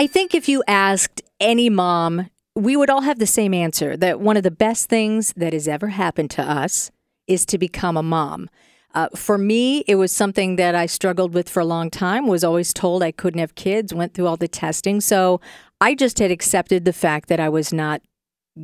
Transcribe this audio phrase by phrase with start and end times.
[0.00, 4.18] I think if you asked any mom, we would all have the same answer that
[4.18, 6.90] one of the best things that has ever happened to us
[7.26, 8.48] is to become a mom.
[8.94, 12.42] Uh, for me, it was something that I struggled with for a long time, was
[12.42, 15.02] always told I couldn't have kids, went through all the testing.
[15.02, 15.38] So
[15.82, 18.00] I just had accepted the fact that I was not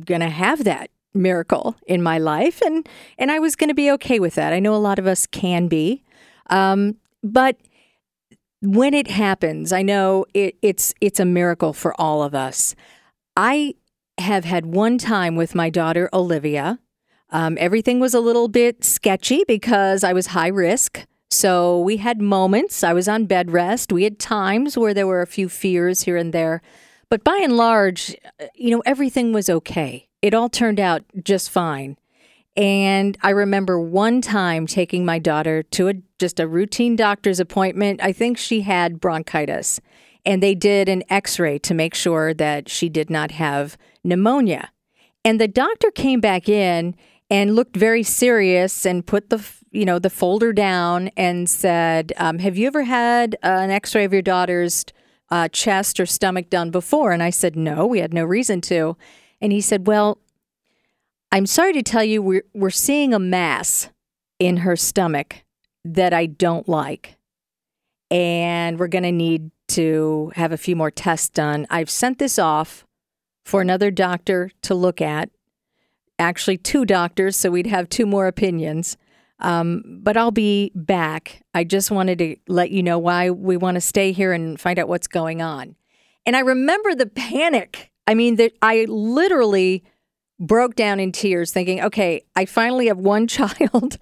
[0.05, 3.91] going to have that miracle in my life and and I was going to be
[3.91, 4.53] okay with that.
[4.53, 6.03] I know a lot of us can be.
[6.49, 7.57] Um, but
[8.61, 12.75] when it happens, I know it, it's it's a miracle for all of us.
[13.35, 13.75] I
[14.17, 16.79] have had one time with my daughter Olivia.
[17.29, 21.05] Um, everything was a little bit sketchy because I was high risk.
[21.29, 22.83] So we had moments.
[22.83, 23.91] I was on bed rest.
[23.91, 26.61] We had times where there were a few fears here and there.
[27.09, 28.15] But by and large,
[28.55, 30.07] you know, everything was okay.
[30.21, 31.97] It all turned out just fine.
[32.57, 38.01] And I remember one time taking my daughter to a just a routine doctor's appointment.
[38.01, 39.79] I think she had bronchitis.
[40.25, 44.71] And they did an x-ray to make sure that she did not have pneumonia.
[45.23, 46.95] And the doctor came back in
[47.29, 52.39] and looked very serious and put the you know the folder down and said, um,
[52.39, 54.85] "Have you ever had an X-ray of your daughter's
[55.29, 58.97] uh, chest or stomach done before?" And I said, "No, we had no reason to."
[59.39, 60.17] And he said, "Well,
[61.31, 63.89] I'm sorry to tell you, we're we're seeing a mass
[64.39, 65.43] in her stomach
[65.83, 67.17] that I don't like,
[68.09, 71.67] and we're going to need to have a few more tests done.
[71.69, 72.85] I've sent this off
[73.45, 75.29] for another doctor to look at."
[76.19, 78.97] actually two doctors, so we'd have two more opinions.
[79.39, 81.43] Um, but I'll be back.
[81.53, 84.79] I just wanted to let you know why we want to stay here and find
[84.79, 85.75] out what's going on.
[86.25, 87.91] And I remember the panic.
[88.07, 89.83] I mean, that I literally
[90.39, 93.97] broke down in tears thinking, okay, I finally have one child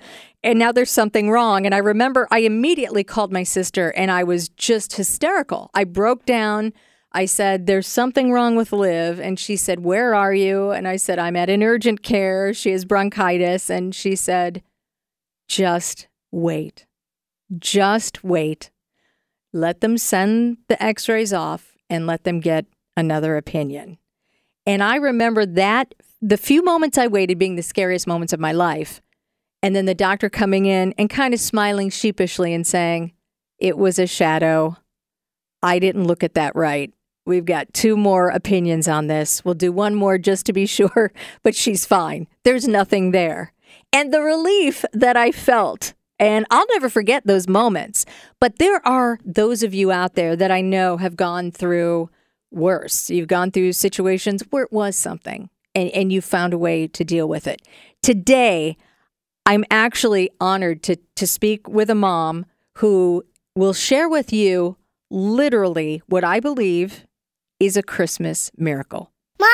[0.45, 1.65] and now there's something wrong.
[1.65, 5.71] And I remember I immediately called my sister and I was just hysterical.
[5.73, 6.71] I broke down.
[7.11, 9.19] I said, There's something wrong with Liv.
[9.19, 10.69] And she said, Where are you?
[10.69, 12.53] And I said, I'm at an urgent care.
[12.53, 13.71] She has bronchitis.
[13.71, 14.61] And she said,
[15.47, 16.85] Just wait.
[17.57, 18.69] Just wait.
[19.51, 23.97] Let them send the x rays off and let them get another opinion.
[24.67, 25.95] And I remember that
[26.27, 28.99] the few moments I waited being the scariest moments of my life.
[29.61, 33.13] And then the doctor coming in and kind of smiling sheepishly and saying,
[33.59, 34.77] It was a shadow.
[35.61, 36.91] I didn't look at that right.
[37.27, 39.45] We've got two more opinions on this.
[39.45, 41.13] We'll do one more just to be sure,
[41.43, 42.27] but she's fine.
[42.43, 43.53] There's nothing there.
[43.93, 48.03] And the relief that I felt, and I'll never forget those moments.
[48.39, 52.09] But there are those of you out there that I know have gone through
[52.49, 53.11] worse.
[53.11, 57.03] You've gone through situations where it was something and, and you found a way to
[57.03, 57.61] deal with it.
[58.01, 58.77] Today,
[59.45, 62.45] I'm actually honored to, to speak with a mom
[62.77, 63.23] who
[63.55, 64.77] will share with you
[65.11, 67.05] literally what I believe
[67.59, 69.11] is a Christmas miracle.
[69.39, 69.51] Mommy!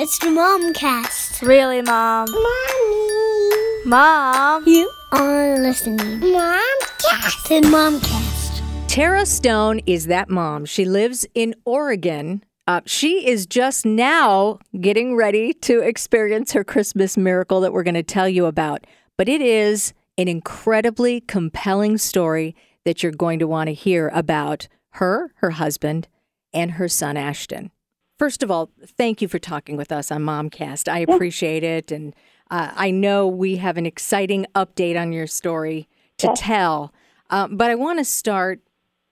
[0.00, 1.46] It's the Momcast.
[1.46, 2.30] Really, Mom?
[2.30, 3.84] Mommy!
[3.84, 4.64] Mom!
[4.66, 6.20] You are listening.
[6.20, 7.48] Momcast.
[7.48, 8.88] The Momcast.
[8.88, 10.64] Tara Stone is that mom.
[10.64, 12.42] She lives in Oregon.
[12.68, 17.94] Uh, she is just now getting ready to experience her Christmas miracle that we're going
[17.94, 18.86] to tell you about.
[19.16, 24.68] But it is an incredibly compelling story that you're going to want to hear about
[24.90, 26.08] her, her husband,
[26.52, 27.70] and her son Ashton.
[28.18, 30.92] First of all, thank you for talking with us on Momcast.
[30.92, 31.90] I appreciate it.
[31.90, 32.14] And
[32.50, 36.92] uh, I know we have an exciting update on your story to tell.
[37.30, 38.60] Um, but I want to start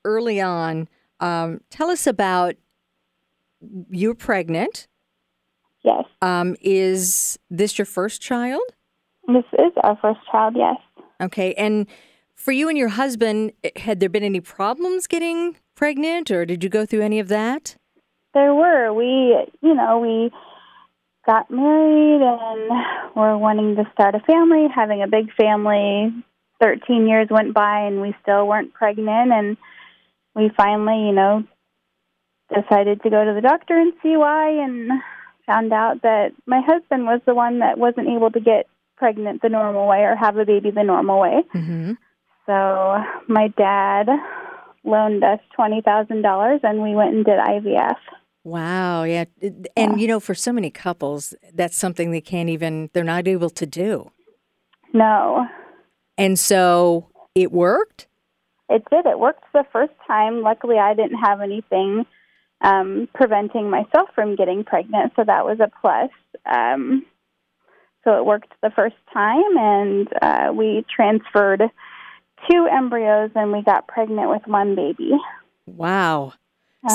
[0.04, 0.88] early on.
[1.20, 2.56] Um, tell us about
[3.90, 4.88] you're pregnant.
[5.82, 6.04] Yes.
[6.20, 8.62] Um, is this your first child?
[9.28, 10.76] This is our first child, yes.
[11.20, 11.54] Okay.
[11.54, 11.86] And
[12.34, 16.70] for you and your husband, had there been any problems getting pregnant, or did you
[16.70, 17.76] go through any of that?
[18.34, 18.92] There were.
[18.92, 20.30] We, you know, we
[21.26, 22.70] got married and
[23.16, 26.12] we're wanting to start a family, having a big family.
[26.60, 29.32] 13 years went by and we still weren't pregnant.
[29.32, 29.56] And
[30.34, 31.44] we finally, you know,
[32.48, 34.90] decided to go to the doctor and see why and
[35.46, 38.66] found out that my husband was the one that wasn't able to get
[38.96, 41.42] pregnant the normal way or have a baby the normal way.
[41.54, 41.92] Mm-hmm.
[42.46, 44.08] So my dad
[44.84, 47.96] loaned us twenty thousand dollars, and we went and did IVF.
[48.44, 49.24] Wow, yeah.
[49.42, 49.96] And yeah.
[49.96, 53.66] you know, for so many couples, that's something they can't even they're not able to
[53.66, 54.10] do.
[54.92, 55.46] No.
[56.16, 58.06] And so it worked?
[58.68, 59.06] It did.
[59.06, 60.42] It worked the first time.
[60.42, 62.06] Luckily I didn't have anything
[62.60, 66.10] um, preventing myself from getting pregnant, so that was a plus.
[66.46, 67.04] Um,
[68.04, 71.62] so it worked the first time, and uh, we transferred
[72.50, 75.12] two embryos and we got pregnant with one baby.
[75.66, 76.34] Wow.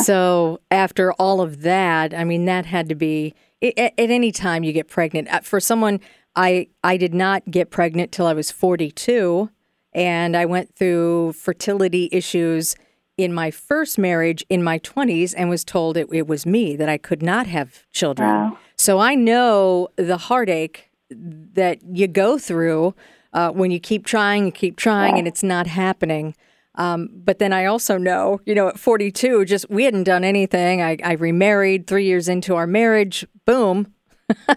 [0.04, 4.64] So after all of that, I mean, that had to be at, at any time
[4.64, 5.28] you get pregnant.
[5.28, 6.00] Uh, For someone,
[6.36, 9.50] I I did not get pregnant till I was 42,
[9.94, 12.75] and I went through fertility issues
[13.18, 16.90] in my first marriage in my 20s and was told it, it was me that
[16.90, 18.28] I could not have children.
[18.30, 18.58] Wow.
[18.78, 22.96] So I know the heartache that you go through
[23.34, 26.36] uh, when you keep trying and keep trying and it's not happening.
[26.75, 30.81] Um, but then I also know, you know, at 42, just we hadn't done anything.
[30.81, 33.25] I, I remarried three years into our marriage.
[33.46, 33.94] Boom.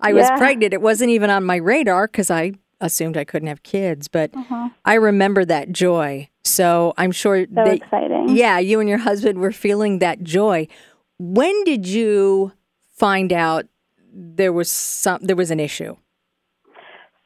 [0.00, 0.36] I was Yeah.
[0.36, 0.72] pregnant.
[0.74, 4.08] It wasn't even on my radar because I assumed I couldn't have kids.
[4.08, 4.32] But
[4.84, 6.28] I remember that joy.
[6.44, 8.36] So I'm sure So that, exciting.
[8.36, 10.68] yeah, you and your husband were feeling that joy.
[11.18, 12.52] When did you
[12.96, 13.66] find out
[14.12, 15.96] there was some there was an issue?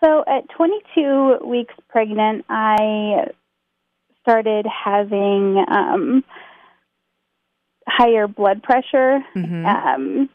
[0.02, 3.26] So at 22 weeks pregnant, I
[4.22, 6.22] started having um,
[7.88, 9.18] higher blood pressure.
[9.34, 9.66] Mhm.
[9.66, 10.28] Um,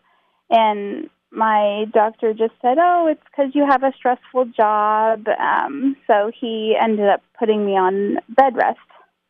[0.50, 5.26] and my doctor just said, Oh, it's because you have a stressful job.
[5.40, 8.80] Um, so he ended up putting me on bed rest.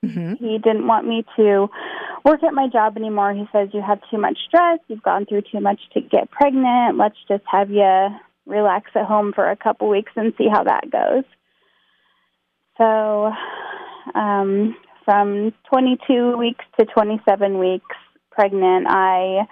[0.03, 0.37] Mhm.
[0.37, 1.69] He didn't want me to
[2.25, 3.33] work at my job anymore.
[3.33, 4.79] He says, You have too much stress.
[4.87, 6.97] You've gone through too much to get pregnant.
[6.97, 8.09] Let's just have you
[8.45, 11.23] relax at home for a couple weeks and see how that goes.
[12.77, 13.31] So,
[14.15, 14.75] um,
[15.05, 17.95] from 22 weeks to 27 weeks
[18.31, 19.47] pregnant, I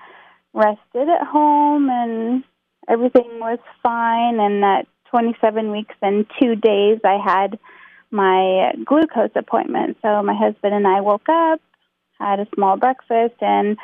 [0.54, 2.44] rested at home and
[2.90, 4.40] everything was fine.
[4.40, 7.60] And at 27 weeks and two days, I had
[8.12, 9.98] my glucose appointment.
[10.02, 11.62] So my husband and I woke up,
[12.20, 13.78] had a small breakfast, and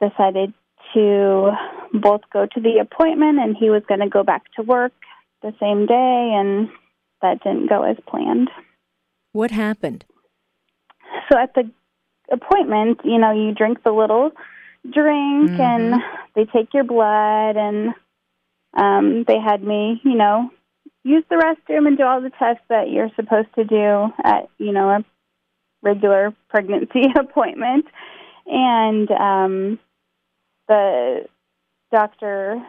[0.00, 0.52] decided
[0.94, 1.50] to
[1.94, 3.38] both go to the appointment.
[3.38, 4.92] And he was going to go back to work
[5.42, 6.68] the same day, and
[7.22, 8.50] that didn't go as planned.
[9.32, 10.04] What happened?
[11.30, 11.70] So at the
[12.30, 14.30] appointment, you know, you drink the little
[14.90, 15.94] drink and
[16.34, 17.94] they take your blood and
[18.76, 20.50] um they had me, you know,
[21.04, 24.72] use the restroom and do all the tests that you're supposed to do at, you
[24.72, 25.04] know, a
[25.82, 27.86] regular pregnancy appointment.
[28.46, 29.78] And um
[30.68, 31.26] the
[31.92, 32.62] doctor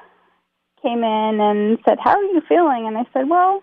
[0.82, 3.62] came in and said, "How are you feeling?" And I said, "Well,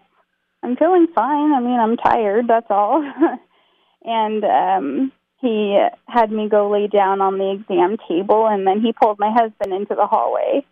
[0.63, 1.53] I'm feeling fine.
[1.53, 3.03] I mean, I'm tired, that's all."
[4.05, 8.93] and um he had me go lay down on the exam table and then he
[8.93, 10.65] pulled my husband into the hallway.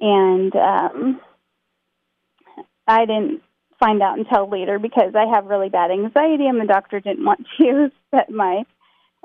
[0.00, 1.20] And um
[2.86, 3.42] I didn't
[3.80, 7.46] find out until later because I have really bad anxiety and the doctor didn't want
[7.58, 8.62] to set my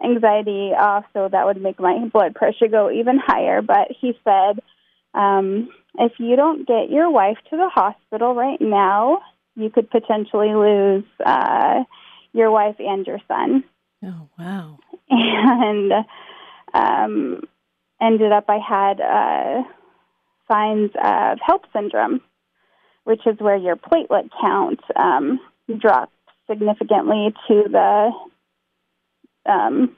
[0.04, 3.62] anxiety off so that would make my blood pressure go even higher.
[3.62, 4.60] But he said
[5.14, 5.70] um
[6.00, 9.20] if you don't get your wife to the hospital right now
[9.56, 11.84] you could potentially lose uh
[12.34, 13.64] your wife and your son
[14.04, 14.80] Oh wow.
[15.10, 15.92] and
[16.74, 17.44] um,
[18.02, 19.64] ended up I had uh,
[20.52, 22.22] signs of HELLP syndrome,
[23.04, 25.40] which is where your platelet count um,
[25.78, 26.14] drops
[26.50, 28.12] significantly to the
[29.46, 29.96] um,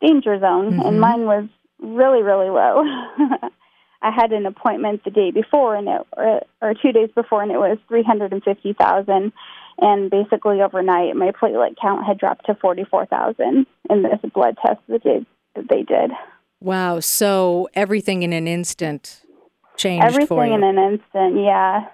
[0.00, 0.86] danger zone, Mhm.
[0.86, 1.44] and mine was
[1.80, 2.84] really, really low.
[4.02, 7.52] I had an appointment the day before, and it or, or two days before, and
[7.52, 9.32] it was three hundred and fifty thousand.
[9.82, 14.56] And basically overnight, my platelet count had dropped to forty four thousand in this blood
[14.64, 16.10] test that they that they did.
[16.60, 17.00] Wow.
[17.00, 19.22] So everything in an instant
[19.76, 21.88] changed for Everything in an instant, yeah.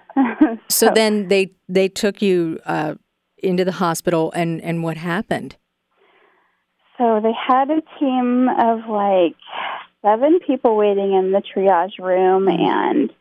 [0.69, 2.95] so then they they took you uh,
[3.37, 5.57] into the hospital, and and what happened?
[6.97, 9.35] So they had a team of like
[10.07, 13.11] seven people waiting in the triage room, and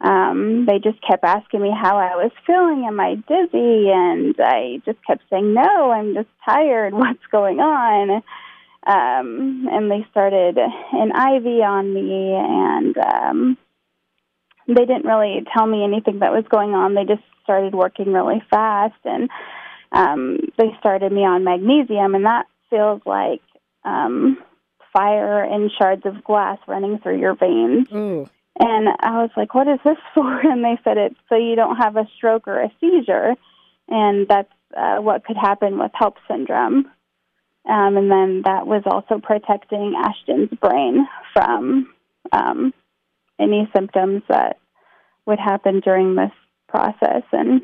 [0.00, 2.84] um, they just kept asking me how I was feeling.
[2.86, 3.90] Am I dizzy?
[3.90, 6.92] And I just kept saying, No, I'm just tired.
[6.94, 8.22] What's going on?
[8.86, 13.58] Um, and they started an IV on me, and um,
[14.66, 16.94] they didn't really tell me anything that was going on.
[16.94, 19.30] They just started working really fast, and
[19.92, 23.40] um, they started me on magnesium, and that feels like
[23.84, 24.36] um,
[24.94, 27.88] fire and shards of glass running through your veins.
[27.92, 28.28] Ooh.
[28.58, 30.40] And I was like, what is this for?
[30.44, 33.34] And they said it's so you don't have a stroke or a seizure.
[33.88, 36.86] And that's uh, what could happen with HELLP syndrome.
[37.66, 41.92] Um, and then that was also protecting Ashton's brain from
[42.32, 42.74] um,
[43.40, 44.58] any symptoms that
[45.26, 46.32] would happen during this
[46.68, 47.22] process.
[47.32, 47.62] And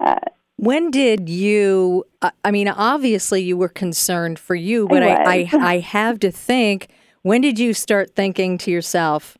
[0.00, 0.20] uh,
[0.56, 2.04] When did you?
[2.22, 5.48] I- mean, obviously you were concerned for you, but I, I.
[5.52, 6.88] I have to think.
[7.22, 9.36] When did you start thinking to yourself,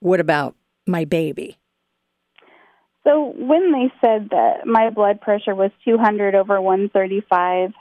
[0.00, 0.54] "What about
[0.86, 1.58] my baby?"
[3.04, 7.72] So when they said that my blood pressure was 200 over 135,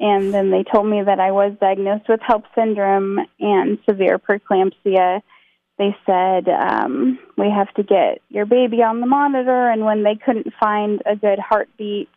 [0.00, 5.20] And then they told me that I was diagnosed with HELLP syndrome and severe preeclampsia.
[5.78, 9.68] They said, um, we have to get your baby on the monitor.
[9.68, 12.08] And when they couldn't find a good heartbeat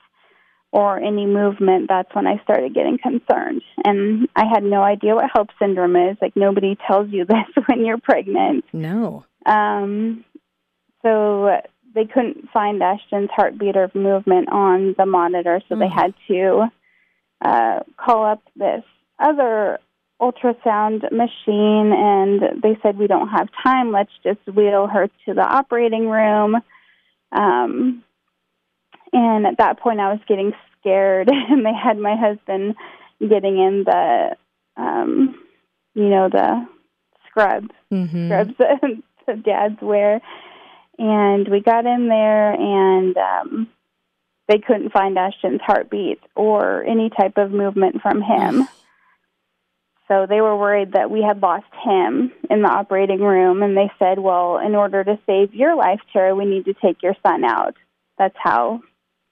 [0.72, 3.64] or any movement, that's when I started getting concerned.
[3.84, 6.18] And I had no idea what HELLP syndrome is.
[6.22, 8.66] Like, nobody tells you this when you're pregnant.
[8.74, 9.26] No.
[9.46, 10.24] Um,
[11.02, 11.62] so
[11.96, 16.68] they couldn't find Ashton's heartbeat or movement on the monitor, so they had to
[17.44, 18.84] uh, call up this
[19.20, 19.80] other
[20.22, 25.42] ultrasound machine, and they said, We don't have time, let's just wheel her to the
[25.42, 26.56] operating room.
[27.32, 28.04] Um,
[29.14, 32.76] and at that point, I was getting scared, and they had my husband
[33.20, 34.36] getting in the,
[34.76, 35.36] um,
[35.94, 36.68] you know, the
[37.28, 38.28] scrubs, Mm-hmm.
[38.28, 38.82] scrubs that
[39.28, 40.22] the dads wear.
[41.00, 43.70] And we got in there, and um,
[44.48, 48.68] they couldn't find Ashton's heartbeat or any type of movement from him.
[50.08, 53.92] So they were worried that we had lost him in the operating room, and they
[54.00, 57.44] said, "Well, in order to save your life, Tara, we need to take your son
[57.44, 57.76] out."
[58.18, 58.82] That's how.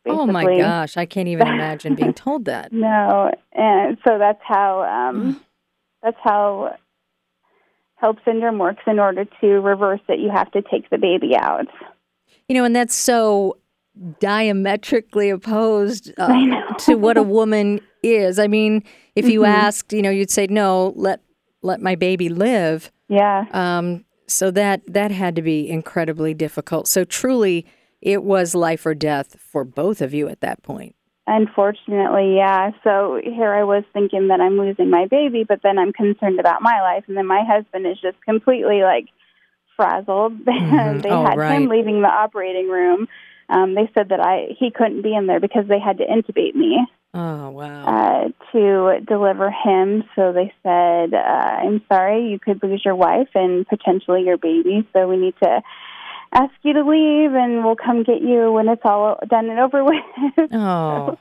[0.08, 2.72] Oh my gosh, I can't even imagine being told that.
[2.72, 5.42] No, and so that's how um,
[6.04, 6.76] that's how
[8.02, 8.84] HELLP syndrome works.
[8.86, 11.68] In order to reverse it, you have to take the baby out.
[12.48, 13.58] You know, and that's so
[14.20, 17.80] diametrically opposed uh, to what a woman
[18.14, 18.40] is.
[18.40, 18.84] I mean,
[19.16, 19.48] if you Mhm.
[19.50, 21.22] asked, you know, you'd say, "No, let
[21.62, 26.88] let my baby live." Yeah, Um, so that that had to be incredibly difficult.
[26.88, 27.66] So truly,
[28.02, 30.96] it was life or death for both of you at that point.
[31.28, 32.70] unfortunately, yeah.
[32.84, 36.62] So here I was thinking that I'm losing my baby, but then I'm concerned about
[36.62, 39.08] my life, and then my husband is just completely like
[39.76, 40.34] frazzled.
[40.46, 41.02] Mhm.
[41.04, 41.56] they Oh, had right.
[41.62, 43.08] him leaving the operating room.
[43.50, 46.56] Um, they said that I he couldn't be in there because they had to intubate
[46.56, 46.80] me.
[47.16, 47.86] Oh wow!
[47.86, 50.04] uh, to deliver him.
[50.16, 54.88] So they said, uh, I'm sorry, you could lose your wife and potentially your baby.
[54.94, 55.62] So we need to
[56.34, 59.84] ask you to leave and we'll come get you when it's all done and over
[59.86, 60.52] with.
[60.54, 61.18] oh,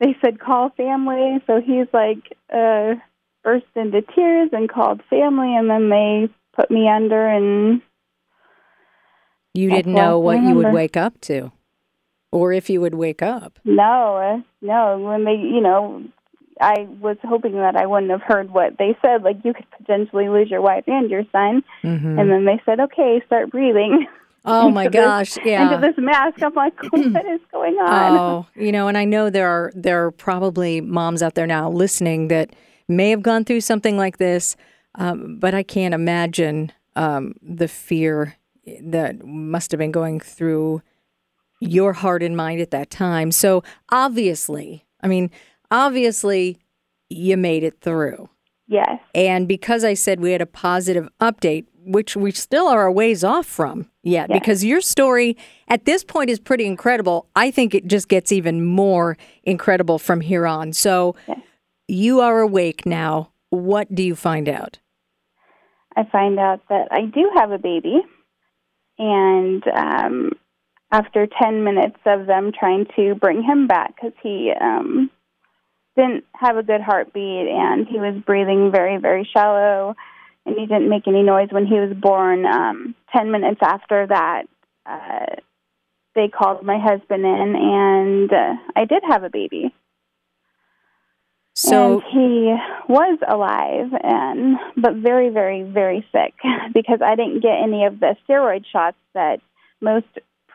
[0.00, 1.42] they said, call family.
[1.46, 2.94] So he's like, uh,
[3.44, 5.54] burst into tears and called family.
[5.56, 7.82] And then they put me under and
[9.54, 11.50] you didn't know what you would wake up to,
[12.32, 13.58] or if you would wake up.
[13.64, 14.98] No, uh, no.
[14.98, 16.02] When they, you know,
[16.60, 19.22] I was hoping that I wouldn't have heard what they said.
[19.22, 21.62] Like you could potentially lose your wife and your son.
[21.84, 22.20] Mhm.
[22.20, 24.06] And then they said, "Okay, start breathing."
[24.44, 25.38] Oh my this- gosh!
[25.44, 25.64] Yeah.
[25.72, 26.42] Into this mask.
[26.42, 28.16] I'm like, what is going on?
[28.18, 31.70] Oh, you know, and I know there are there are probably moms out there now
[31.70, 32.50] listening that
[32.88, 34.56] may have gone through something like this,
[34.96, 38.36] um, but I can't imagine um, the fear
[38.82, 40.82] that must have been going through
[41.60, 43.32] your heart and mind at that time.
[43.32, 45.30] So obviously, I mean,
[45.70, 46.58] obviously,
[47.08, 48.28] you made it through.
[48.66, 49.00] Yes.
[49.14, 53.24] And because I said we had a positive update, which we still are a ways
[53.24, 54.38] off from yet, Yes.
[54.38, 55.36] because your story
[55.68, 57.26] at this point is pretty incredible.
[57.34, 60.74] I think it just gets even more incredible from here on.
[60.74, 61.38] So Yes.
[61.88, 63.30] you are awake now.
[63.48, 64.78] What do you find out?
[65.96, 68.02] I find out that I do have a baby,
[68.98, 70.32] and um,
[70.90, 75.10] after ten minutes of them trying to bring him back because he um,
[75.96, 79.94] didn't have a good heartbeat and he was breathing very, very shallow,
[80.46, 82.46] and he didn't make any noise when he was born.
[82.46, 84.44] Um, ten minutes after that,
[84.86, 85.36] uh,
[86.14, 89.74] they called my husband in, and uh, I did have a baby.
[91.54, 92.56] So and he
[92.88, 96.34] was alive and but very very very sick
[96.72, 99.40] because I didn't get any of the steroid shots that
[99.80, 100.06] most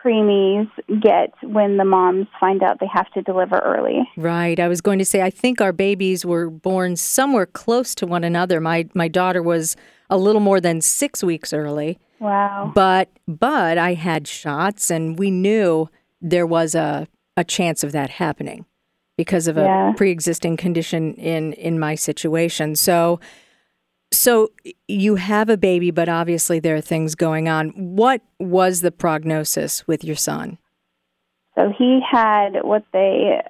[0.03, 0.69] preemies
[1.01, 4.01] get when the moms find out they have to deliver early.
[4.17, 4.59] Right.
[4.59, 8.23] I was going to say I think our babies were born somewhere close to one
[8.23, 8.59] another.
[8.59, 9.75] My my daughter was
[10.09, 11.99] a little more than 6 weeks early.
[12.19, 12.71] Wow.
[12.75, 15.89] But but I had shots and we knew
[16.21, 18.65] there was a a chance of that happening
[19.17, 19.93] because of a Yeah.
[19.95, 22.75] pre-existing condition in in my situation.
[22.75, 23.19] So
[24.13, 24.51] so
[24.87, 27.69] you have a baby but obviously there are things going on.
[27.69, 30.57] What was the prognosis with your son?
[31.55, 33.41] So he had what they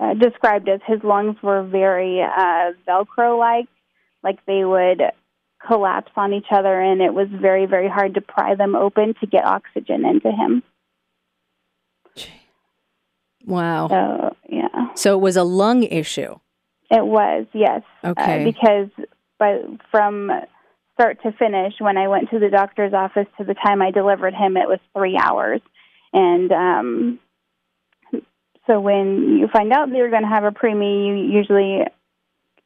[0.00, 3.68] uh, described as his lungs were very uh, Velcro like,
[4.22, 5.02] like they would
[5.64, 9.26] collapse on each other, and it was very, very hard to pry them open to
[9.26, 10.62] get oxygen into him.
[13.44, 13.88] Wow.
[13.88, 14.94] So, yeah.
[14.94, 16.38] So it was a lung issue.
[16.90, 17.82] It was, yes.
[18.04, 18.42] Okay.
[18.42, 20.30] Uh, because by, from
[20.94, 24.34] start to finish, when I went to the doctor's office to the time I delivered
[24.34, 25.60] him, it was three hours.
[26.12, 27.20] And um,
[28.68, 31.84] So when you find out that you're going to have a preemie, you usually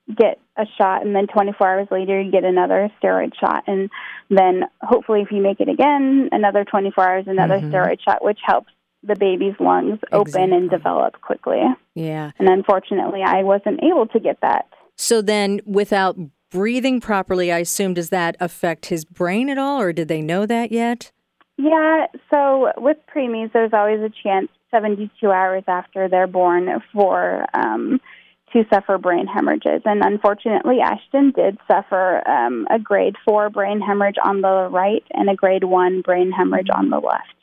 [0.08, 3.62] get a shot, and then 24 hours later, you get another steroid shot.
[3.68, 3.88] And
[4.28, 7.72] then hopefully, if you make it again, another 24 hours, another mm-hmm.
[7.72, 8.68] steroid shot, which helps
[9.04, 10.56] the baby's lungs open exactly.
[10.56, 11.60] and develop quickly.
[11.94, 12.32] Yeah.
[12.38, 14.66] And unfortunately, I wasn't able to get that.
[14.96, 16.16] So then, without
[16.52, 20.46] breathing properly, I assume, does that affect his brain at all, or did they know
[20.46, 21.10] that yet?
[21.56, 28.00] Yeah, so with preemies, there's always a chance 72 hours after they're born for um,
[28.52, 29.82] to suffer brain hemorrhages.
[29.84, 35.30] And unfortunately, Ashton did suffer um, a grade four brain hemorrhage on the right and
[35.30, 37.34] a grade one brain hemorrhage on the left.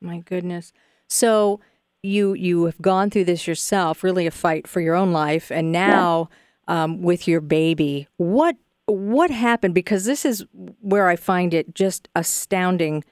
[0.00, 0.72] My goodness.
[1.08, 1.60] So
[2.02, 5.72] you you have gone through this yourself, really a fight for your own life, and
[5.72, 6.36] now yeah.
[6.68, 8.56] Um, with your baby, what
[8.86, 9.74] what happened?
[9.74, 10.44] Because this is
[10.80, 13.02] where I find it just astounding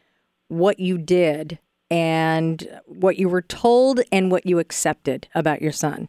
[0.49, 1.59] what you did
[1.91, 6.09] and what you were told and what you accepted about your son.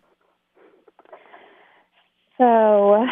[2.38, 3.05] So,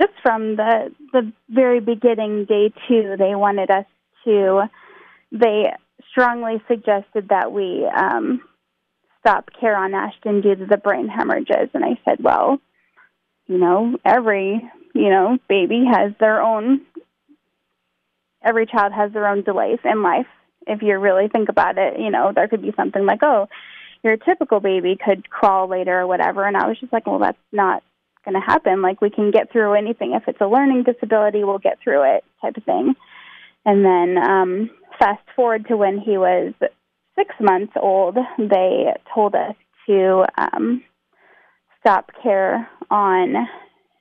[0.00, 3.86] just from the the very beginning, day two, they wanted us
[4.24, 4.68] to.
[5.32, 5.72] They
[6.10, 8.42] strongly suggested that we um,
[9.20, 12.60] stop care on Ashton due to the brain hemorrhages, and I said, well,
[13.50, 14.62] you know, every
[14.94, 16.82] you know baby has their own.
[18.42, 20.28] Every child has their own delays in life.
[20.68, 23.48] If you really think about it, you know, there could be something like, oh,
[24.04, 26.46] your typical baby could crawl later or whatever.
[26.46, 27.82] And I was just like, well, that's not
[28.24, 28.82] going to happen.
[28.82, 30.12] Like we can get through anything.
[30.12, 32.94] If it's a learning disability, we'll get through it, type of thing.
[33.66, 36.54] And then um, fast forward to when he was
[37.18, 39.54] six months old, they told us
[39.86, 40.82] to um,
[41.80, 43.34] stop care on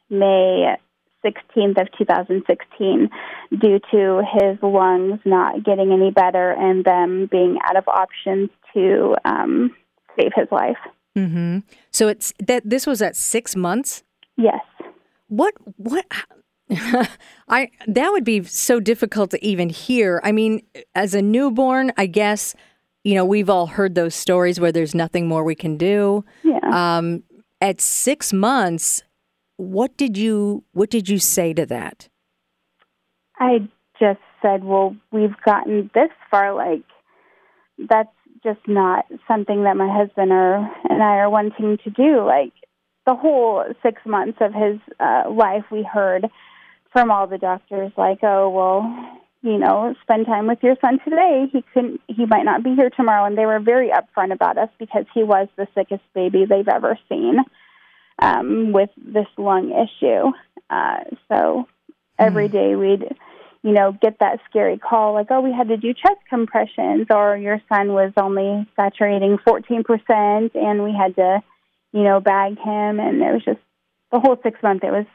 [0.10, 0.76] May
[1.24, 3.10] 16th of 2016
[3.60, 9.16] due to his lungs not getting any better and them being out of options to
[9.26, 9.76] um,
[10.18, 10.78] save his life.
[11.18, 11.60] Mm-hmm.
[11.92, 14.04] So it's that this was at six months.
[14.38, 14.62] Yes.
[15.28, 16.06] What what
[17.50, 20.22] I that would be so difficult to even hear.
[20.24, 20.62] I mean,
[20.96, 22.56] as a newborn, I guess
[23.04, 26.24] you know we've all heard those stories where there's nothing more we can do.
[26.44, 26.60] Yeah.
[26.98, 27.24] Um,
[27.62, 29.04] at six months,
[29.58, 32.10] what did you what did you say to that?
[33.38, 33.70] I
[34.00, 36.54] just said, "Well, we've gotten this far.
[36.54, 36.84] Like,
[37.78, 38.10] that's
[38.44, 40.56] just not something that my husband or
[40.90, 42.26] and I are wanting to do.
[42.26, 42.54] Like,
[43.06, 46.28] the whole six months of his uh, life, we heard
[46.92, 51.46] from all the doctors, like, oh, well, you know, spend time with your son today.
[51.52, 53.26] He couldn't, he might not be here tomorrow.
[53.26, 56.98] And they were very upfront about us because he was the sickest baby they've ever
[57.08, 57.38] seen
[58.22, 60.32] um, with this lung issue.
[60.70, 61.68] Uh, so
[62.18, 62.80] every hmm.
[62.80, 63.16] we'd,
[63.64, 67.38] you know, get that scary call like, oh, we had to do chest compressions, or
[67.38, 71.42] your son was only saturating 14%, and we had to,
[71.94, 73.00] you know, bag him.
[73.00, 73.60] And it was just
[74.12, 75.06] the whole six months, it was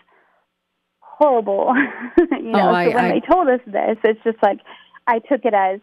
[1.18, 1.72] horrible.
[2.18, 4.58] you oh, know, oh, I, so when I, they told us this, it's just like
[5.06, 5.80] I took it as,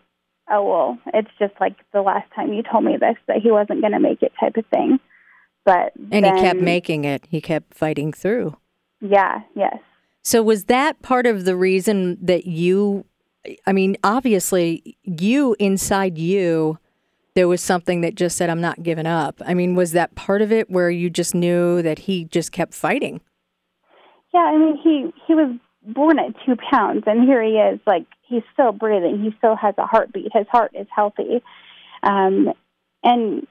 [0.50, 3.82] oh well, it's just like the last time you told me this that he wasn't
[3.82, 5.00] going to make it type of thing.
[5.63, 7.28] But and then, he kept making it.
[7.30, 8.58] He kept fighting through.
[9.00, 9.41] Yeah.
[9.56, 9.78] Yes.
[10.24, 13.06] So was that part of the reason that you?
[13.65, 16.80] I mean, obviously, you inside you
[17.34, 19.41] there was something that just said, I'm not giving up.
[19.46, 22.74] I mean, was that part of it where you just knew that he just kept
[22.74, 23.22] fighting?
[24.34, 28.06] Yeah, I mean, he he was born at two pounds, and here he is, like
[28.28, 29.22] he's still breathing.
[29.24, 30.32] He still has a heartbeat.
[30.34, 31.41] His heart is healthy,
[32.04, 32.54] um,
[33.04, 33.48] and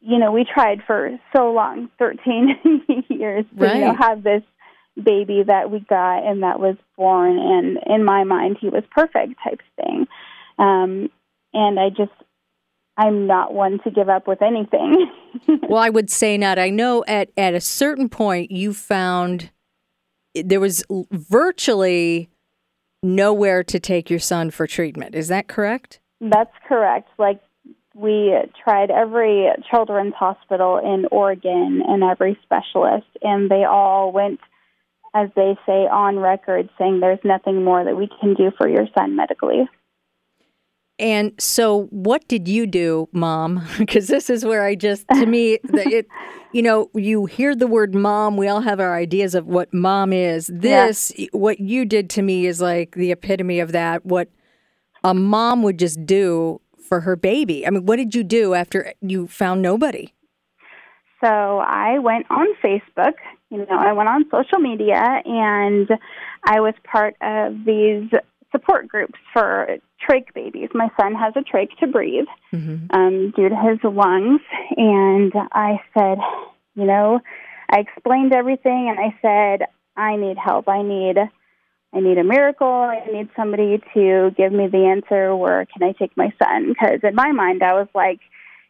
[0.00, 2.56] you know, we tried for so long, thirteen
[3.08, 3.76] years, to right.
[3.76, 4.42] you know, have this
[5.02, 9.34] baby that we got and that was born, and in my mind, he was perfect
[9.42, 10.06] type thing.
[10.58, 11.10] Um,
[11.52, 12.12] and I just
[12.96, 15.10] I'm not one to give up with anything.
[15.68, 16.58] well, I would say not.
[16.58, 19.50] I know at at a certain point you found
[20.34, 22.28] there was virtually
[23.02, 25.14] nowhere to take your son for treatment.
[25.14, 26.00] Is that correct?
[26.20, 27.08] That's correct.
[27.18, 27.40] Like
[27.94, 34.40] we tried every children's hospital in Oregon and every specialist, and they all went,
[35.14, 38.86] as they say, on record saying there's nothing more that we can do for your
[38.98, 39.68] son medically.
[40.98, 43.66] And so, what did you do, mom?
[43.78, 46.06] Because this is where I just, to me, it,
[46.52, 50.12] you know, you hear the word mom, we all have our ideas of what mom
[50.12, 50.48] is.
[50.52, 51.26] This, yeah.
[51.32, 54.28] what you did to me is like the epitome of that, what
[55.02, 57.66] a mom would just do for her baby.
[57.66, 60.12] I mean, what did you do after you found nobody?
[61.24, 63.14] So, I went on Facebook,
[63.50, 65.88] you know, I went on social media and
[66.44, 68.10] I was part of these
[68.52, 69.78] support groups for
[70.08, 70.68] trach babies.
[70.74, 72.26] My son has a trach to breathe
[72.90, 74.40] um, due to his lungs,
[74.76, 76.18] and I said,
[76.74, 77.20] you know,
[77.70, 80.68] I explained everything, and I said, I need help.
[80.68, 81.16] I need.
[81.94, 82.66] I need a miracle.
[82.66, 85.34] I need somebody to give me the answer.
[85.36, 86.70] Where can I take my son?
[86.70, 88.18] Because in my mind, I was like,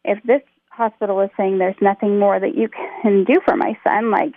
[0.04, 2.68] if this hospital is saying there's nothing more that you
[3.02, 4.34] can do for my son, like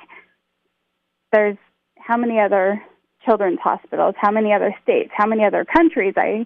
[1.34, 1.58] there's
[1.98, 2.82] how many other
[3.26, 6.14] children's hospitals, how many other states, how many other countries.
[6.16, 6.46] I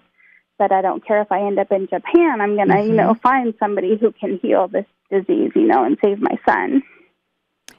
[0.58, 2.40] said I don't care if I end up in Japan.
[2.40, 6.20] I'm gonna, you know, find somebody who can heal this disease, you know, and save
[6.20, 6.82] my son.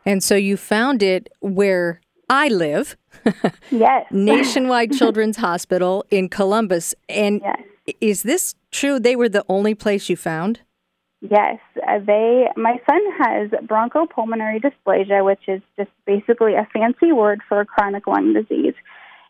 [0.06, 2.98] And so you found it where I live,
[3.72, 4.06] Yes.
[4.12, 6.94] Nationwide Children's Hospital in Columbus.
[7.08, 7.96] And Yes.
[8.02, 9.00] is this true?
[9.00, 10.62] They were the only place you found?
[11.22, 12.48] Yes, uh, they.
[12.58, 18.08] My son has bronchopulmonary dysplasia, which is just basically a fancy word for a chronic
[18.08, 18.74] lung disease.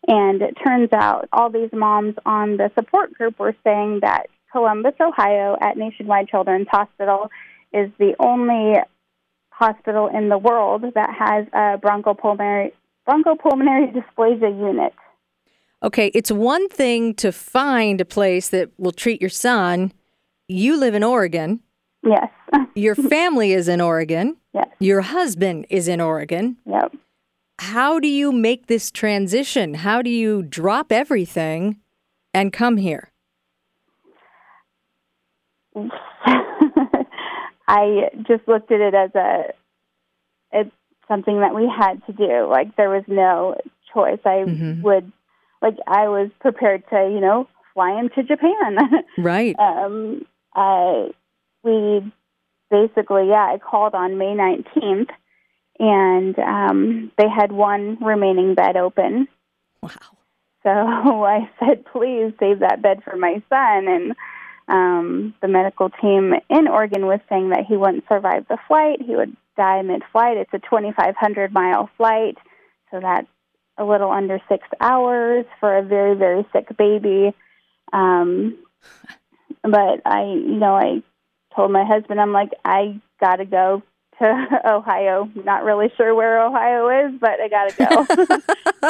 [0.06, 4.94] And it turns out all these moms on the support group were saying that Columbus,
[5.00, 7.30] Ohio, at Nationwide Children's Hospital,
[7.72, 8.74] is the only
[9.50, 12.72] hospital in the world that has a bronchopulmonary
[13.08, 14.92] bronchopulmonary dysplasia unit.
[15.82, 19.92] Okay, it's one thing to find a place that will treat your son.
[20.48, 21.60] You live in Oregon.
[22.02, 22.28] Yes.
[22.74, 24.36] Your family is in Oregon.
[24.52, 24.68] yes.
[24.78, 26.56] Your husband is in Oregon.
[26.66, 26.94] Yep.
[27.72, 29.72] How do you make this transition?
[29.72, 31.78] How do you drop everything
[32.34, 33.10] and come here?
[37.66, 39.44] I just looked at it as a
[40.52, 40.70] it's
[41.08, 42.46] something that we had to do.
[42.50, 43.56] Like there was no
[43.94, 44.20] choice.
[44.26, 44.44] I
[44.82, 45.10] would
[45.62, 48.76] like I was prepared to, you know, fly into Japan.
[49.18, 49.56] Right.
[49.58, 51.04] um uh
[51.62, 52.12] we
[52.70, 55.08] basically yeah, I called on May 19th
[55.78, 59.28] and um they had one remaining bed open.
[59.82, 59.90] Wow.
[60.64, 60.70] So
[61.24, 63.86] I said, please save that bed for my son.
[63.88, 64.14] And
[64.66, 69.00] um, the medical team in Oregon was saying that he wouldn't survive the flight.
[69.00, 70.38] He would die mid flight.
[70.38, 72.38] It's a 2,500 mile flight.
[72.90, 73.28] So that's
[73.76, 77.34] a little under six hours for a very, very sick baby.
[77.92, 78.56] Um,
[79.62, 81.02] but I, you know, I
[81.54, 83.82] told my husband, I'm like, I got to go
[84.18, 85.28] to Ohio.
[85.44, 88.06] Not really sure where Ohio is, but I got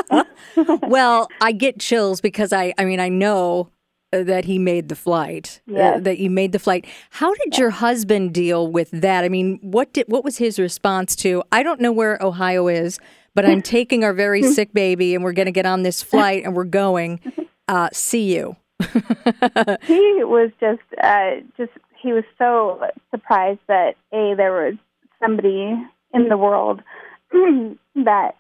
[0.07, 0.79] to go.
[0.89, 3.71] well, I get chills because I I mean I know
[4.13, 5.61] uh, that he made the flight.
[5.69, 6.87] uh, that you made the flight.
[7.11, 9.25] How did your husband deal with that?
[9.25, 12.99] I mean, what did what was his response to I don't know where Ohio is,
[13.35, 16.45] but I'm taking our very sick baby and we're going to get on this flight
[16.45, 17.21] and we're going.
[17.67, 18.57] Uh, see you.
[18.83, 21.71] he was just uh just
[22.03, 24.75] he was so surprised that a there was
[25.21, 25.75] somebody
[26.13, 26.83] in the world
[27.33, 28.33] that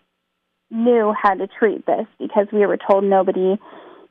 [0.70, 3.58] knew how to treat this because we were told nobody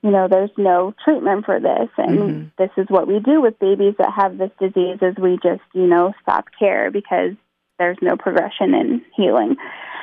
[0.02, 3.96] you know there's no treatment for this and this is what we do with babies
[3.98, 7.32] that have this disease is we just you know stop care because
[7.80, 9.56] there's no progression in healing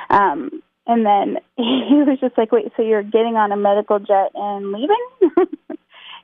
[0.09, 4.31] um and then he was just like wait so you're getting on a medical jet
[4.35, 5.47] and leaving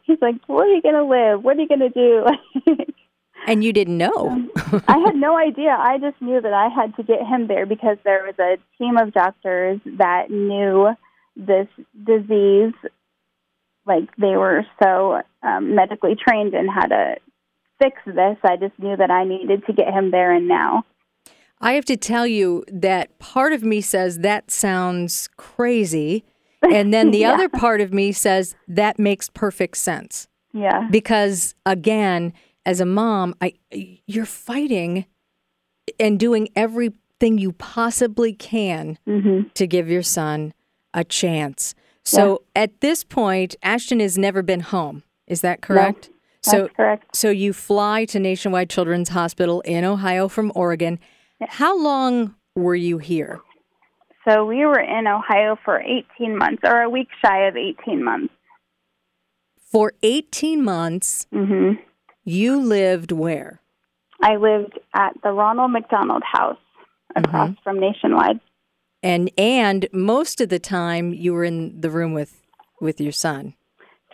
[0.07, 1.43] he's like, "Where are you going to live?
[1.43, 2.25] What are you going to do?"
[3.47, 4.47] And you didn't know.
[4.87, 5.69] I had no idea.
[5.79, 8.97] I just knew that I had to get him there because there was a team
[8.97, 10.89] of doctors that knew
[11.35, 11.67] this
[12.05, 12.73] disease.
[13.85, 17.15] Like they were so um, medically trained in how to
[17.81, 18.37] fix this.
[18.43, 20.83] I just knew that I needed to get him there and now.
[21.61, 26.25] I have to tell you that part of me says that sounds crazy.
[26.61, 27.31] And then the Yeah.
[27.33, 30.27] other part of me says that makes perfect sense.
[30.53, 30.87] Yeah.
[30.91, 32.33] Because again,
[32.67, 33.53] as a mom, I
[34.05, 35.05] you're fighting
[35.99, 39.51] and doing everything you possibly can Mhm.
[39.53, 40.53] to give your son
[40.93, 41.73] a chance.
[42.03, 45.03] So at this point, Ashton has never been home.
[45.27, 46.09] Is that correct?
[46.41, 47.15] so That's correct.
[47.15, 50.99] so you fly to Nationwide Children's Hospital in Ohio from Oregon.
[51.41, 53.39] How long were you here?
[54.27, 58.33] So we were in Ohio for 18 months, or a week shy of 18 months.
[59.71, 61.73] For 18 months, hmm
[62.27, 63.61] you lived where?
[64.21, 66.57] I lived at the Ronald McDonald House
[67.15, 68.39] across from Nationwide.
[69.01, 72.41] And and most of the time you were in the room with
[72.81, 73.53] with your son.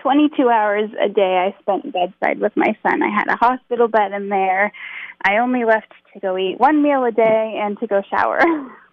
[0.01, 3.01] 22 hours a day I spent bedside with my son.
[3.01, 4.73] I had a hospital bed in there.
[5.23, 8.39] I only left to go eat one meal a day and to go shower.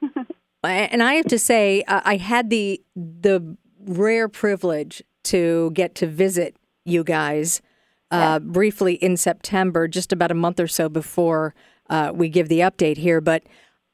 [0.62, 3.56] And I have to say, uh, I had the the
[3.86, 6.54] rare privilege to get to visit
[6.84, 7.62] you guys
[8.10, 11.54] uh, briefly in September, just about a month or so before
[11.88, 13.20] uh, we give the update here.
[13.20, 13.44] But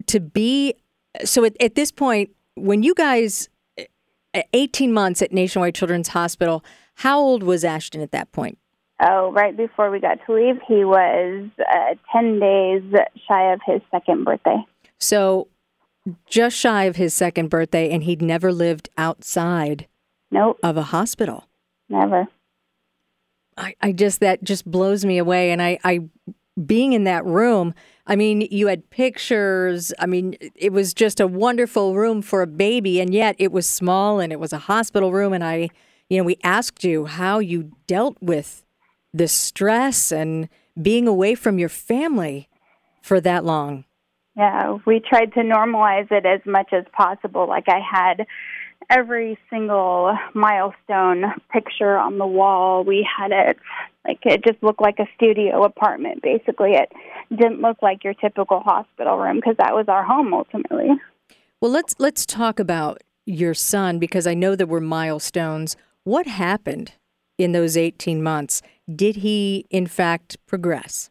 [0.06, 0.74] to be
[1.24, 3.48] so at, at this point, when you guys
[4.52, 6.64] 18 months at Nationwide Children's Hospital.
[6.94, 8.58] How old was Ashton at that point?
[9.00, 12.82] Oh, right before we got to leave, he was uh, 10 days
[13.28, 14.56] shy of his second birthday.
[14.98, 15.48] So,
[16.26, 19.86] just shy of his second birthday, and he'd never lived outside
[20.30, 21.46] Nope, of a hospital.
[21.88, 22.26] never.
[23.56, 25.50] I, I just that just blows me away.
[25.50, 26.00] And I, I
[26.64, 27.74] being in that room,
[28.06, 29.92] I mean, you had pictures.
[29.98, 33.68] I mean, it was just a wonderful room for a baby, and yet it was
[33.68, 35.32] small and it was a hospital room.
[35.32, 35.70] And I,
[36.08, 38.64] you know, we asked you how you dealt with
[39.12, 40.48] the stress and
[40.80, 42.48] being away from your family
[43.02, 43.84] for that long.
[44.36, 47.48] Yeah, we tried to normalize it as much as possible.
[47.48, 48.26] Like I had
[48.90, 52.84] every single milestone picture on the wall.
[52.84, 53.58] We had it
[54.06, 56.72] like it just looked like a studio apartment basically.
[56.72, 56.92] It
[57.30, 60.88] didn't look like your typical hospital room because that was our home ultimately.
[61.60, 65.76] Well, let's let's talk about your son because I know there were milestones.
[66.04, 66.92] What happened
[67.38, 68.62] in those 18 months?
[68.94, 71.08] Did he in fact progress?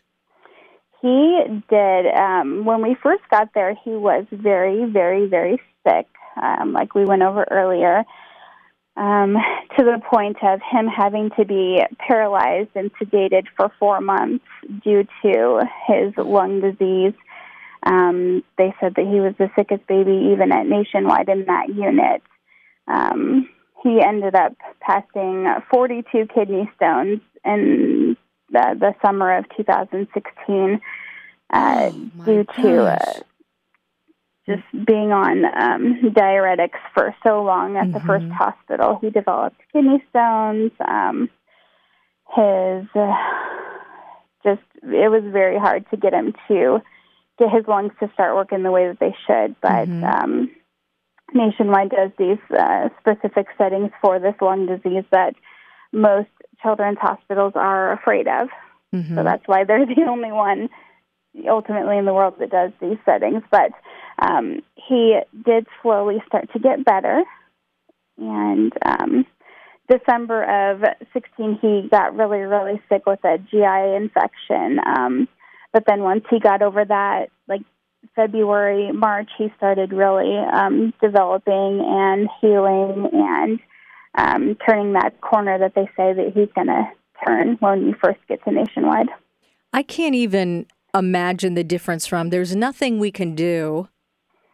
[1.01, 2.06] He did.
[2.15, 6.08] Um, when we first got there, he was very, very, very sick,
[6.41, 8.03] um, like we went over earlier,
[8.97, 9.35] um,
[9.77, 14.45] to the point of him having to be paralyzed and sedated for four months
[14.83, 17.13] due to his lung disease.
[17.83, 22.21] Um, they said that he was the sickest baby even at Nationwide in that unit.
[22.87, 23.49] Um,
[23.83, 28.17] he ended up passing 42 kidney stones in
[28.49, 30.81] the, the summer of 2016
[31.51, 33.21] uh, Oh, due to uh, gosh.
[34.47, 38.31] Just being on um, diuretics for so long at the first Mhm.
[38.31, 38.99] hospital.
[39.01, 40.71] He developed kidney stones.
[40.79, 41.29] Um,
[42.36, 43.15] his uh,
[44.43, 46.81] just it was very hard to get him to
[47.39, 49.88] get his lungs to start working the way that they should, but.
[49.88, 50.03] Mhm.
[50.23, 50.51] Um,
[51.34, 55.34] Nationwide does these uh, specific settings for this lung disease that
[55.91, 56.29] most
[56.62, 58.49] children's hospitals are afraid of.
[58.93, 59.15] Mhm.
[59.15, 60.69] So that's why they're the only one
[61.49, 63.43] ultimately in the world that does these settings.
[63.51, 63.71] But
[64.19, 67.23] um, he did slowly start to get better.
[68.17, 69.25] And um,
[69.89, 70.81] December of
[71.13, 74.79] 16, he got really, really sick with a GI infection.
[74.85, 75.27] Um,
[75.73, 77.61] but then once he got over that, like
[78.15, 83.59] February, March, he started really um, developing and healing and
[84.17, 86.83] um, turning that corner that they say that he's going to
[87.25, 89.09] turn when you first get to Nationwide.
[89.73, 93.89] I can't even imagine the difference from there's nothing we can do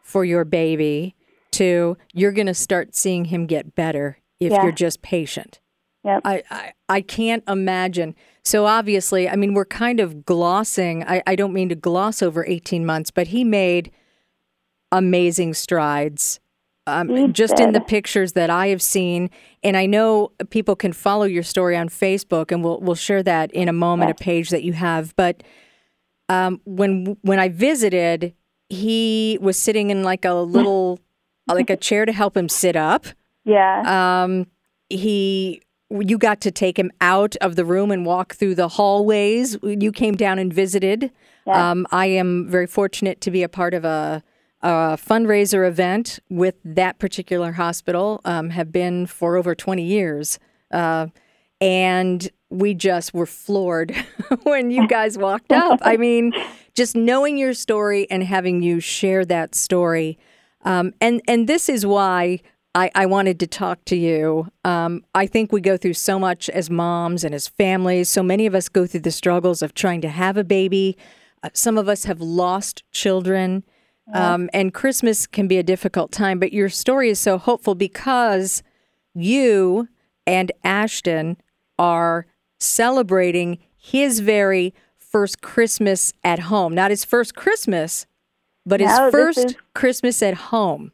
[0.02, 1.14] for your baby
[1.52, 4.62] to you're going to start seeing him get better if Yeah.
[4.64, 5.60] you're just patient.
[6.04, 6.20] Yep.
[6.24, 8.16] I, I, I can't imagine.
[8.44, 11.04] So obviously, I mean, we're kind of glossing.
[11.04, 13.92] I, I don't mean to gloss over 18 months, but he made
[14.90, 16.40] amazing strides.
[16.88, 19.30] Um, just in the pictures that I have seen,
[19.62, 23.52] and I know people can follow your story on Facebook, and we'll we'll share that
[23.52, 25.14] in a moment, a page that you have.
[25.14, 25.44] But
[26.32, 28.34] um, when when I visited,
[28.70, 30.98] he was sitting in like a little,
[31.46, 33.06] like a chair to help him sit up.
[33.44, 34.22] Yeah.
[34.24, 34.46] Um,
[34.88, 39.58] he, you got to take him out of the room and walk through the hallways.
[39.62, 41.10] You came down and visited.
[41.46, 41.70] Yeah.
[41.70, 44.22] Um, I am very fortunate to be a part of a,
[44.62, 48.22] a fundraiser event with that particular hospital.
[48.24, 50.38] Um, have been for over twenty years,
[50.70, 51.08] uh,
[51.60, 53.94] and we just were floored
[54.42, 55.80] when you guys walked up.
[55.82, 56.32] I mean,
[56.74, 60.18] just knowing your story and having you share that story.
[60.64, 62.40] Um, and and this is why
[62.74, 64.48] I, I wanted to talk to you.
[64.64, 68.08] Um, I think we go through so much as moms and as families.
[68.08, 70.96] So many of us go through the struggles of trying to have a baby.
[71.42, 73.64] Uh, some of us have lost children,
[74.14, 76.38] um, and Christmas can be a difficult time.
[76.38, 78.62] But your story is so hopeful because
[79.14, 79.88] you
[80.26, 81.36] and Ashton
[81.78, 82.26] are
[82.62, 86.74] celebrating his very first Christmas at home.
[86.74, 88.06] Not his first Christmas,
[88.64, 90.92] but his No, first is- Christmas at home.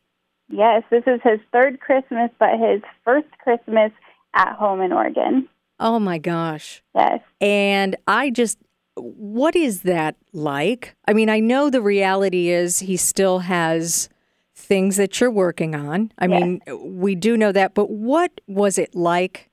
[0.48, 3.92] yes, this is his third Christmas, but his first Christmas
[4.34, 5.48] at home in Oregon.
[5.80, 6.82] Oh my gosh.
[6.94, 7.20] Yes.
[7.40, 8.58] And I just,
[8.96, 10.96] what is that like?
[11.06, 14.08] I mean, I know the reality is he still has
[14.56, 16.10] things that you're working on.
[16.18, 16.42] I Yes.
[16.42, 16.60] mean,
[17.00, 19.50] we do know that, but what was it like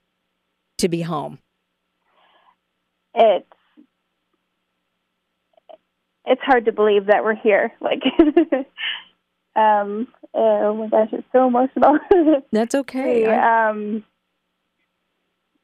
[0.80, 1.38] to be home?
[3.16, 3.46] It's
[6.26, 7.72] it's hard to believe that we're here.
[7.82, 8.04] Like
[9.56, 11.98] um oh my gosh, it's so emotional.
[12.52, 13.24] That's okay.
[13.26, 14.04] We, um,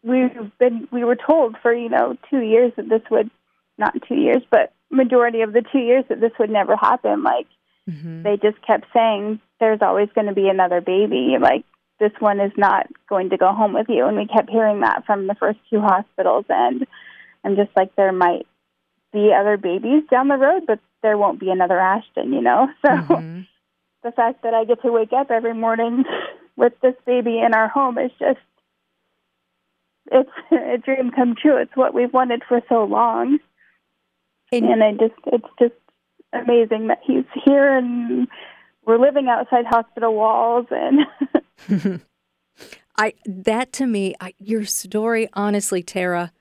[0.04, 3.30] we've been we were told for, you know, two years that this would
[3.78, 7.24] not two years, but majority of the two years that this would never happen.
[7.24, 7.48] Like
[7.90, 8.24] Mhm.
[8.24, 11.66] they just kept saying there's always going to be another baby like
[12.00, 14.06] this one is not going to go home with you.
[14.06, 16.46] And we kept hearing that from the first two hospitals.
[16.50, 16.88] And
[17.44, 18.48] I'm just like, there might
[19.12, 22.68] be other babies down the road, but there won't be another Ashton, you know?
[22.84, 23.42] So mm-hmm.
[24.04, 26.04] the fact that I get to wake up every morning
[26.56, 28.40] with this baby in our home is just,
[30.12, 31.58] it's a dream come true.
[31.58, 33.40] It's what we've wanted for so long.
[34.52, 35.74] And, and I just, it's just
[36.34, 38.28] amazing that he's here and
[38.86, 42.02] we're living outside hospital walls and
[42.98, 46.32] I that to me I, your story honestly Tara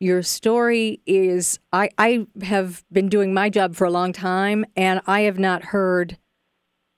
[0.00, 5.00] your story is I I have been doing my job for a long time and
[5.06, 6.18] I have not heard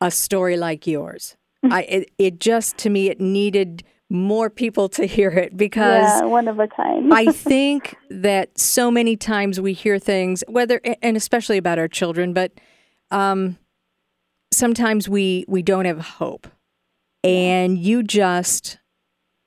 [0.01, 1.37] a story like yours.
[1.63, 6.25] I it, it just to me it needed more people to hear it because yeah,
[6.25, 7.15] one of a kind.
[7.15, 12.33] I think that so many times we hear things, whether and especially about our children,
[12.33, 12.53] but
[13.11, 13.57] um,
[14.53, 16.49] sometimes we we don't have hope,
[17.23, 18.79] and you just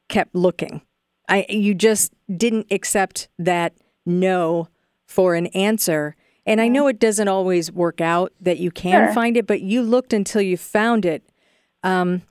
[0.10, 0.82] kept looking.
[1.28, 3.74] I you just didn't accept that
[4.06, 4.67] no
[5.08, 6.15] for an answer.
[6.46, 9.13] And I know it doesn't always work out that you can sure.
[9.13, 11.24] find it, but you looked until you found it.
[11.84, 12.24] Um,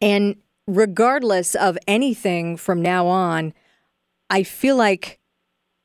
[0.00, 3.54] and regardless of anything from now on,
[4.30, 5.18] I feel like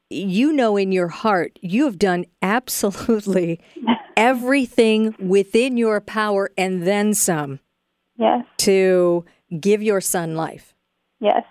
[0.10, 3.62] you know in your heart you have done absolutely
[4.18, 7.60] everything within your power and then some.
[8.18, 8.46] Yes.
[8.58, 9.26] To
[9.60, 10.76] give your son life.
[11.20, 11.44] Yes.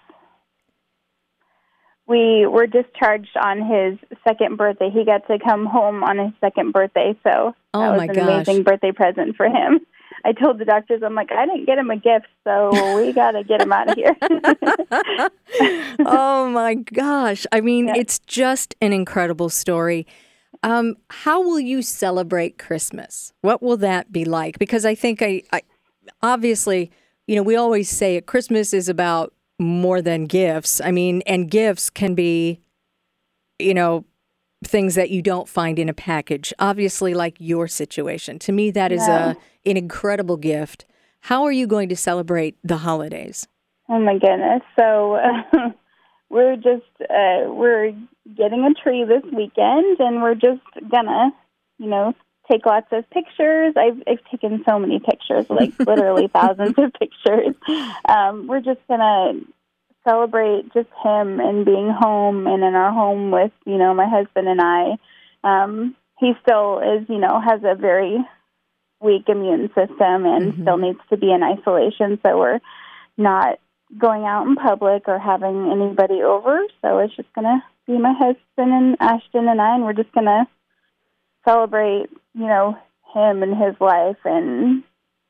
[2.13, 3.99] We were discharged on his
[4.29, 4.91] second birthday.
[4.91, 8.29] He got to come home on his second birthday, so oh that was an gosh.
[8.29, 9.81] amazing birthday present for him.
[10.23, 13.31] I told the doctors, I'm like, I didn't get him a gift, so we got
[13.31, 14.15] to get him out of here.
[16.07, 17.47] oh my gosh.
[17.51, 17.95] I mean, yeah.
[17.97, 20.07] it's just an incredible story.
[20.63, 23.33] Um, how will you celebrate Christmas?
[23.41, 24.59] What will that be like?
[24.59, 25.63] Because I think I, I
[26.21, 26.91] obviously,
[27.27, 30.81] you know, we always say Christmas is about more than gifts.
[30.81, 32.61] I mean, and gifts can be,
[33.59, 34.05] you know,
[34.65, 36.53] things that you don't find in a package.
[36.59, 38.39] Obviously, like your situation.
[38.41, 39.35] To me, that is yeah.
[39.65, 40.85] a an incredible gift.
[41.21, 43.47] How are you going to celebrate the holidays?
[43.89, 44.63] Oh my goodness!
[44.79, 45.71] So uh,
[46.31, 47.93] we're just uh, we're
[48.37, 51.31] getting a tree this weekend, and we're just gonna,
[51.79, 52.15] you know,
[52.51, 53.75] take lots of pictures.
[53.77, 57.55] I've I've taken so many pictures, like literally thousands of pictures.
[58.09, 59.41] Um, we're just gonna
[60.07, 64.49] celebrate just him and being home and in our home with you know my husband
[64.49, 64.97] and I.
[65.45, 68.19] Um, he still is you know has a very
[69.01, 70.63] weak immune system and mm-hmm.
[70.63, 72.61] still needs to be in isolation, so we're
[73.17, 73.59] not
[73.99, 76.63] going out in public or having anybody over.
[76.81, 80.49] So it's just gonna be my husband and Ashton and I, and we're just gonna
[81.45, 82.77] celebrate you know
[83.15, 84.83] him and his life and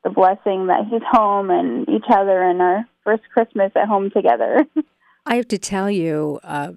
[0.05, 4.66] the blessing that he's home and each other and our first Christmas at home together.
[5.27, 6.72] I have to tell you, uh,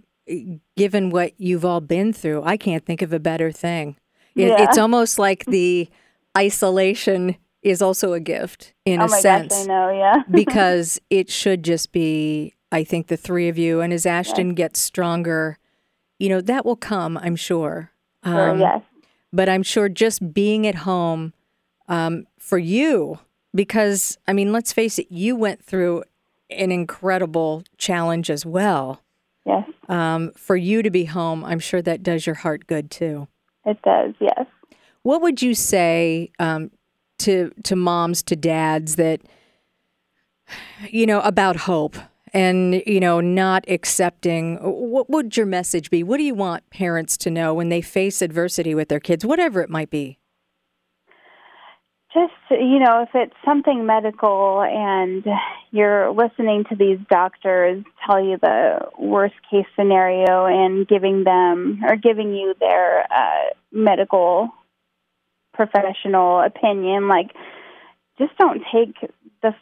[0.76, 3.98] given what you've all been through, I can't think of a better thing.
[4.36, 4.64] It, yeah.
[4.64, 5.90] It's almost like the
[6.38, 9.56] isolation is also a gift in oh a sense.
[9.56, 10.24] Gosh, I know, yeah.
[10.32, 13.82] because it should just be, I think, the three of you.
[13.82, 14.58] And as Ashton yes.
[14.58, 15.58] gets stronger,
[16.20, 17.92] you know, that will come, I'm sure.
[18.22, 18.82] Um, yes.
[19.36, 21.34] But I'm sure just being at home
[21.90, 23.20] um, for you,
[23.54, 26.04] because, I mean, let's face it, you went through
[26.50, 29.02] an incredible challenge as well.
[29.46, 29.70] Yes.
[29.90, 33.28] Um, for you to be home, I'm sure that does your heart good too.
[33.66, 34.46] It does, yes.
[35.04, 36.72] What would you say um,
[37.20, 39.22] to to moms, to dads that
[40.90, 41.98] you know about hope
[42.36, 44.58] and you know not accepting?
[44.62, 46.04] What would your message be?
[46.04, 49.62] What do you want parents to know when they face adversity with their kids, whatever
[49.62, 50.20] it might be?
[52.16, 55.26] just you know if it's something medical and
[55.72, 61.98] you're listening to these doctors tell you the worst case scenario and giving them or
[61.98, 64.50] giving you their uh, medical
[65.54, 67.32] professional opinion like
[68.18, 68.96] just don't take
[69.42, 69.54] the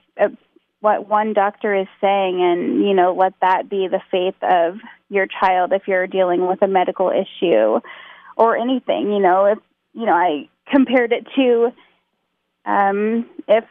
[0.83, 4.75] what one doctor is saying and you know let that be the faith of
[5.09, 7.79] your child if you're dealing with a medical issue
[8.35, 9.59] or anything you know if
[9.93, 11.71] you know i compared it to
[12.65, 13.65] um, if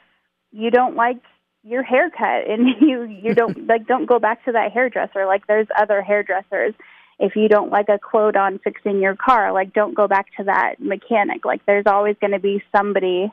[0.53, 1.19] you don't like
[1.65, 5.27] your haircut and you you don't like don't go back to that hairdresser.
[5.27, 6.75] Like there's other hairdressers.
[7.19, 10.45] If you don't like a quote on fixing your car like don't go back to
[10.45, 11.45] that mechanic.
[11.45, 13.33] Like there's always going to be somebody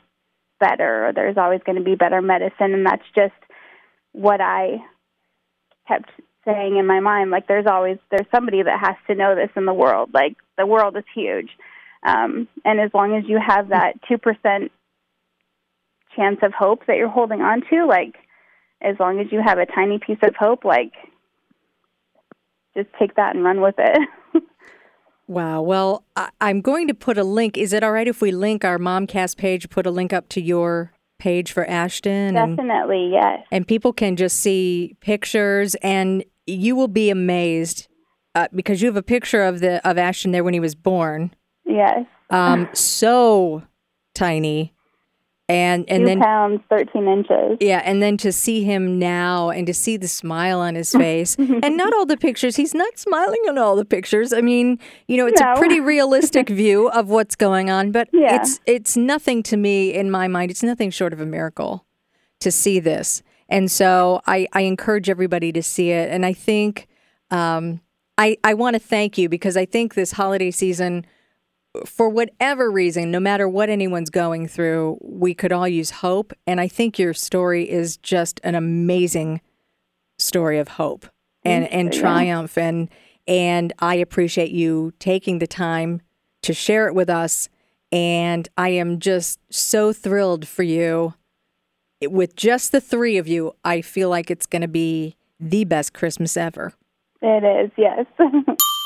[0.59, 3.33] better or there's always going to be better medicine and that's just
[4.13, 4.77] what i
[5.87, 6.09] kept
[6.45, 9.65] saying in my mind like there's always there's somebody that has to know this in
[9.65, 11.49] the world like the world is huge
[12.03, 14.69] um and as long as you have that 2%
[16.15, 18.15] chance of hope that you're holding on to, like
[18.81, 20.93] as long as you have a tiny piece of hope, like
[22.75, 24.09] just take that and run with it.
[25.27, 25.61] wow.
[25.61, 27.57] Well, I- I'm going to put a link.
[27.57, 30.41] Is it all right if we link our Momcast page, put a link up to
[30.41, 32.35] your page for Ashton?
[32.35, 33.45] And, Definitely, yes.
[33.51, 37.87] And people can just see pictures, and you will be amazed
[38.35, 41.33] uh, because you have a picture of the of Ashton there when he was born.
[41.65, 42.05] Yes.
[42.29, 43.63] Um, so
[44.15, 44.73] tiny
[45.49, 47.57] and and Two then pounds thirteen inches.
[47.59, 51.35] Yeah, and then to see him now and to see the smile on his face,
[51.37, 52.55] and not all the pictures.
[52.55, 54.31] He's not smiling on all the pictures.
[54.31, 54.77] I mean,
[55.07, 55.53] you know, it's No.
[55.53, 58.35] a pretty realistic view of what's going on, but Yeah.
[58.35, 60.51] it's it's nothing to me in my mind.
[60.51, 61.85] It's nothing short of a miracle
[62.39, 66.87] to see this, and so I I encourage everybody to see it, and I think.
[67.31, 67.81] Um,
[68.17, 71.05] I, I want to thank you because I think this holiday season,
[71.85, 76.33] for whatever reason, no matter what anyone's going through, we could all use hope.
[76.47, 79.41] And I think your story is just an amazing
[80.17, 81.05] story of hope
[81.45, 82.01] and, and Yeah.
[82.01, 82.57] triumph.
[82.57, 82.89] And
[83.27, 86.01] and I appreciate you taking the time
[86.41, 87.47] to share it with us.
[87.91, 91.13] And I am just so thrilled for you.
[92.03, 95.93] With just the three of you, I feel like it's going to be the best
[95.93, 96.73] Christmas ever.
[97.21, 98.05] It is, yes.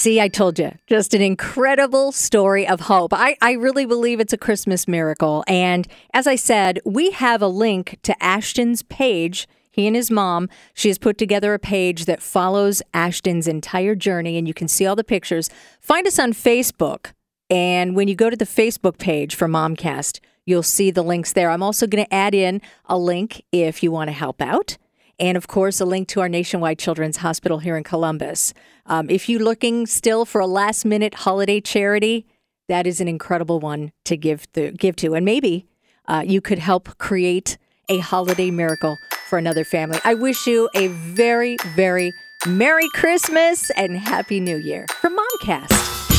[0.00, 3.12] See, I told you, just an incredible story of hope.
[3.12, 5.44] I, I really believe it's a Christmas miracle.
[5.46, 9.46] And as I said, we have a link to Ashton's page.
[9.70, 14.38] He and his mom, she has put together a page that follows Ashton's entire journey,
[14.38, 15.50] and you can see all the pictures.
[15.82, 17.12] Find us on Facebook.
[17.50, 21.50] And when you go to the Facebook page for Momcast, you'll see the links there.
[21.50, 24.78] I'm also going to add in a link if you want to help out
[25.20, 28.52] and of course a link to our nationwide children's hospital here in columbus.
[28.86, 32.26] Um, if you're looking still for a last minute holiday charity
[32.68, 35.14] that is an incredible one to give to, give to.
[35.14, 35.66] And maybe
[36.06, 37.58] uh, you could help create
[37.88, 38.96] a holiday miracle
[39.28, 39.98] for another family.
[40.04, 42.12] I wish you a very very
[42.46, 46.09] merry christmas and happy new year from momcast